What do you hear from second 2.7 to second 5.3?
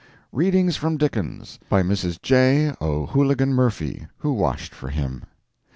O'Hooligan Murphy, who washed for him.